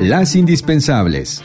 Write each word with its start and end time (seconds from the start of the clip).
Las 0.00 0.34
indispensables. 0.34 1.42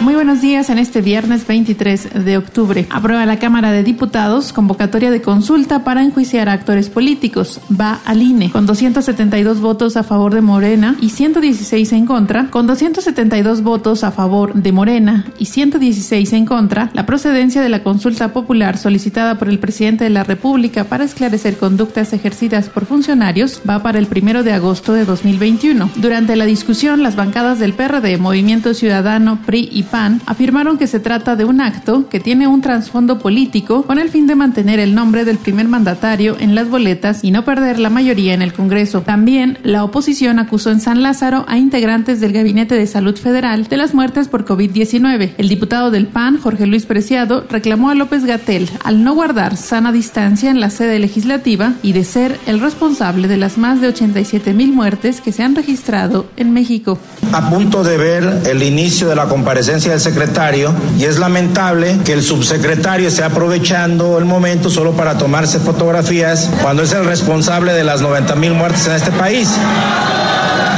Muy 0.00 0.14
buenos 0.14 0.42
días 0.42 0.68
en 0.68 0.78
este 0.78 1.00
viernes 1.00 1.46
23 1.46 2.24
de 2.24 2.36
octubre. 2.36 2.86
Aprueba 2.90 3.24
la 3.24 3.38
Cámara 3.38 3.72
de 3.72 3.82
Diputados 3.82 4.52
convocatoria 4.52 5.10
de 5.10 5.22
consulta 5.22 5.84
para 5.84 6.02
enjuiciar 6.02 6.48
a 6.48 6.52
actores 6.52 6.90
políticos. 6.90 7.60
Va 7.68 8.00
al 8.04 8.20
INE 8.20 8.50
con 8.50 8.66
272 8.66 9.60
votos 9.60 9.96
a 9.96 10.04
favor 10.04 10.34
de 10.34 10.42
Morena 10.42 10.96
y 11.00 11.10
116 11.10 11.92
en 11.92 12.06
contra. 12.06 12.50
Con 12.50 12.66
272 12.66 13.62
votos 13.62 14.04
a 14.04 14.12
favor 14.12 14.52
de 14.54 14.70
Morena 14.70 15.26
y 15.38 15.46
116 15.46 16.32
en 16.34 16.44
contra, 16.44 16.90
la 16.92 17.06
procedencia 17.06 17.62
de 17.62 17.70
la 17.70 17.82
consulta 17.82 18.34
popular 18.34 18.76
solicitada 18.76 19.38
por 19.38 19.48
el 19.48 19.58
presidente 19.58 20.04
de 20.04 20.10
la 20.10 20.24
República 20.24 20.84
para 20.84 21.04
esclarecer 21.04 21.56
conductas 21.56 22.12
ejercidas 22.12 22.68
por 22.68 22.84
funcionarios 22.84 23.62
va 23.68 23.82
para 23.82 23.98
el 23.98 24.06
primero 24.06 24.42
de 24.42 24.52
agosto 24.52 24.92
de 24.92 25.06
2021. 25.06 25.90
Durante 25.96 26.36
la 26.36 26.44
discusión, 26.44 27.02
las 27.02 27.16
bancadas 27.16 27.58
del 27.58 27.72
PRD, 27.72 28.18
Movimiento 28.18 28.74
Ciudadano, 28.74 29.40
PRI 29.46 29.70
y 29.72 29.85
PAN 29.86 30.20
afirmaron 30.26 30.78
que 30.78 30.86
se 30.86 31.00
trata 31.00 31.36
de 31.36 31.44
un 31.44 31.60
acto 31.60 32.08
que 32.08 32.20
tiene 32.20 32.46
un 32.46 32.60
trasfondo 32.60 33.18
político 33.18 33.82
con 33.82 33.98
el 33.98 34.10
fin 34.10 34.26
de 34.26 34.34
mantener 34.34 34.78
el 34.80 34.94
nombre 34.94 35.24
del 35.24 35.38
primer 35.38 35.68
mandatario 35.68 36.36
en 36.38 36.54
las 36.54 36.68
boletas 36.68 37.24
y 37.24 37.30
no 37.30 37.44
perder 37.44 37.78
la 37.78 37.90
mayoría 37.90 38.34
en 38.34 38.42
el 38.42 38.52
Congreso. 38.52 39.02
También 39.02 39.58
la 39.62 39.84
oposición 39.84 40.38
acusó 40.38 40.70
en 40.70 40.80
San 40.80 41.02
Lázaro 41.02 41.44
a 41.48 41.58
integrantes 41.58 42.20
del 42.20 42.32
Gabinete 42.32 42.74
de 42.74 42.86
Salud 42.86 43.16
Federal 43.16 43.66
de 43.68 43.76
las 43.76 43.94
muertes 43.94 44.28
por 44.28 44.44
COVID-19. 44.44 45.32
El 45.38 45.48
diputado 45.48 45.90
del 45.90 46.06
PAN, 46.06 46.38
Jorge 46.38 46.66
Luis 46.66 46.86
Preciado, 46.86 47.46
reclamó 47.48 47.90
a 47.90 47.94
López 47.94 48.24
Gatel 48.24 48.68
al 48.84 49.02
no 49.02 49.14
guardar 49.14 49.56
sana 49.56 49.92
distancia 49.92 50.50
en 50.50 50.60
la 50.60 50.70
sede 50.70 50.98
legislativa 50.98 51.74
y 51.82 51.92
de 51.92 52.04
ser 52.04 52.38
el 52.46 52.60
responsable 52.60 53.28
de 53.28 53.36
las 53.36 53.58
más 53.58 53.80
de 53.80 53.88
87 53.88 54.52
mil 54.52 54.72
muertes 54.72 55.20
que 55.20 55.32
se 55.32 55.42
han 55.42 55.54
registrado 55.54 56.26
en 56.36 56.52
México. 56.52 56.98
A 57.32 57.50
punto 57.50 57.84
de 57.84 57.96
ver 57.96 58.42
el 58.46 58.62
inicio 58.62 59.08
de 59.08 59.16
la 59.16 59.28
comparecencia 59.28 59.75
del 59.84 60.00
secretario 60.00 60.74
y 60.98 61.04
es 61.04 61.18
lamentable 61.18 61.98
que 62.04 62.14
el 62.14 62.22
subsecretario 62.22 63.08
esté 63.08 63.22
aprovechando 63.22 64.18
el 64.18 64.24
momento 64.24 64.70
solo 64.70 64.92
para 64.92 65.18
tomarse 65.18 65.58
fotografías 65.58 66.50
cuando 66.62 66.82
es 66.82 66.92
el 66.92 67.04
responsable 67.04 67.74
de 67.74 67.84
las 67.84 68.00
90 68.00 68.34
mil 68.36 68.54
muertes 68.54 68.86
en 68.86 68.94
este 68.94 69.12
país. 69.12 69.50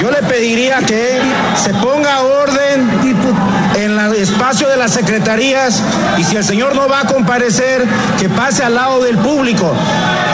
Yo 0.00 0.10
le 0.10 0.22
pediría 0.22 0.78
que 0.78 1.20
se 1.62 1.70
ponga 1.74 2.22
orden 2.22 2.47
espacio 4.18 4.68
de 4.68 4.76
las 4.76 4.92
secretarías 4.92 5.82
y 6.18 6.24
si 6.24 6.36
el 6.36 6.44
señor 6.44 6.74
no 6.74 6.88
va 6.88 7.00
a 7.00 7.06
comparecer, 7.06 7.84
que 8.18 8.28
pase 8.28 8.62
al 8.62 8.74
lado 8.74 9.02
del 9.02 9.16
público 9.18 9.72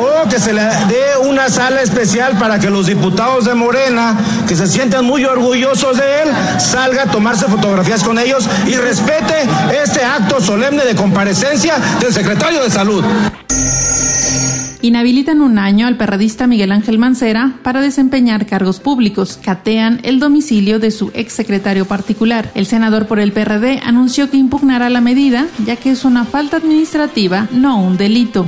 o 0.01 0.29
que 0.29 0.39
se 0.39 0.53
le 0.53 0.63
dé 0.63 1.17
una 1.23 1.49
sala 1.49 1.83
especial 1.83 2.39
para 2.39 2.59
que 2.59 2.71
los 2.71 2.87
diputados 2.87 3.45
de 3.45 3.55
Morena, 3.55 4.17
que 4.49 4.57
se 4.57 4.67
sientan 4.67 5.05
muy 5.05 5.25
orgullosos 5.25 5.97
de 5.99 6.23
él, 6.23 6.29
salga 6.59 7.03
a 7.03 7.07
tomarse 7.07 7.47
fotografías 7.47 8.03
con 8.03 8.19
ellos 8.19 8.49
y 8.67 8.75
respete 8.75 9.35
este 9.83 10.05
acto 10.05 10.41
solemne 10.41 10.85
de 10.85 10.95
comparecencia 10.95 11.77
del 12.01 12.13
secretario 12.13 12.63
de 12.63 12.71
Salud. 12.71 13.05
Inhabilitan 14.85 15.41
un 15.41 15.59
año 15.59 15.87
al 15.87 15.97
perradista 15.97 16.47
Miguel 16.47 16.71
Ángel 16.71 16.99
Mancera 16.99 17.55
para 17.63 17.81
desempeñar 17.81 18.45
cargos 18.45 18.81
públicos. 18.81 19.39
Catean 19.43 19.99
el 20.03 20.21
domicilio 20.21 20.79
de 20.79 20.91
su 20.91 21.11
exsecretario 21.15 21.87
particular. 21.87 22.51
El 22.55 22.67
senador 22.67 23.07
por 23.07 23.19
el 23.19 23.33
PRD 23.33 23.81
anunció 23.83 24.29
que 24.29 24.37
impugnará 24.37 24.91
la 24.91 25.01
medida, 25.01 25.47
ya 25.65 25.77
que 25.77 25.91
es 25.91 26.05
una 26.05 26.27
falta 26.27 26.59
administrativa, 26.59 27.49
no 27.51 27.81
un 27.81 27.97
delito. 27.97 28.47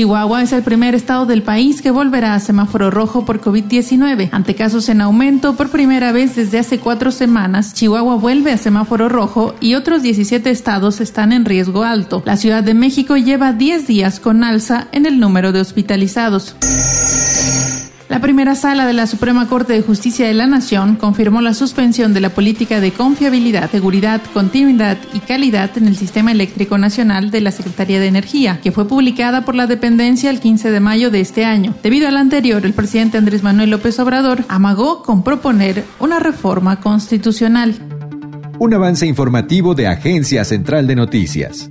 Chihuahua 0.00 0.42
es 0.42 0.54
el 0.54 0.62
primer 0.62 0.94
estado 0.94 1.26
del 1.26 1.42
país 1.42 1.82
que 1.82 1.90
volverá 1.90 2.34
a 2.34 2.40
semáforo 2.40 2.90
rojo 2.90 3.26
por 3.26 3.42
COVID-19. 3.42 4.30
Ante 4.32 4.54
casos 4.54 4.88
en 4.88 5.02
aumento, 5.02 5.56
por 5.56 5.68
primera 5.68 6.10
vez 6.10 6.36
desde 6.36 6.58
hace 6.58 6.78
cuatro 6.78 7.10
semanas, 7.10 7.74
Chihuahua 7.74 8.14
vuelve 8.14 8.50
a 8.50 8.56
semáforo 8.56 9.10
rojo 9.10 9.54
y 9.60 9.74
otros 9.74 10.00
17 10.00 10.48
estados 10.48 11.02
están 11.02 11.32
en 11.32 11.44
riesgo 11.44 11.84
alto. 11.84 12.22
La 12.24 12.38
Ciudad 12.38 12.62
de 12.62 12.72
México 12.72 13.18
lleva 13.18 13.52
10 13.52 13.86
días 13.86 14.20
con 14.20 14.42
alza 14.42 14.88
en 14.92 15.04
el 15.04 15.20
número 15.20 15.52
de 15.52 15.60
hospitalizados. 15.60 16.56
La 18.10 18.18
primera 18.18 18.56
sala 18.56 18.86
de 18.86 18.92
la 18.92 19.06
Suprema 19.06 19.46
Corte 19.46 19.72
de 19.72 19.82
Justicia 19.82 20.26
de 20.26 20.34
la 20.34 20.48
Nación 20.48 20.96
confirmó 20.96 21.40
la 21.42 21.54
suspensión 21.54 22.12
de 22.12 22.20
la 22.20 22.30
política 22.30 22.80
de 22.80 22.90
confiabilidad, 22.90 23.70
seguridad, 23.70 24.20
continuidad 24.34 24.98
y 25.14 25.20
calidad 25.20 25.70
en 25.78 25.86
el 25.86 25.96
sistema 25.96 26.32
eléctrico 26.32 26.76
nacional 26.76 27.30
de 27.30 27.40
la 27.40 27.52
Secretaría 27.52 28.00
de 28.00 28.08
Energía, 28.08 28.58
que 28.60 28.72
fue 28.72 28.88
publicada 28.88 29.44
por 29.44 29.54
la 29.54 29.68
dependencia 29.68 30.28
el 30.30 30.40
15 30.40 30.72
de 30.72 30.80
mayo 30.80 31.12
de 31.12 31.20
este 31.20 31.44
año. 31.44 31.72
Debido 31.84 32.08
al 32.08 32.16
anterior, 32.16 32.66
el 32.66 32.72
presidente 32.72 33.16
Andrés 33.16 33.44
Manuel 33.44 33.70
López 33.70 33.96
Obrador 34.00 34.44
amagó 34.48 35.04
con 35.04 35.22
proponer 35.22 35.84
una 36.00 36.18
reforma 36.18 36.80
constitucional. 36.80 37.76
Un 38.58 38.74
avance 38.74 39.06
informativo 39.06 39.76
de 39.76 39.86
Agencia 39.86 40.44
Central 40.44 40.88
de 40.88 40.96
Noticias. 40.96 41.70